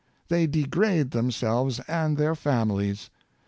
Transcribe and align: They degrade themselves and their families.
They 0.29 0.47
degrade 0.47 1.11
themselves 1.11 1.79
and 1.81 2.17
their 2.17 2.33
families. 2.33 3.11